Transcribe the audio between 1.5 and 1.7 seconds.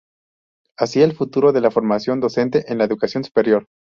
de la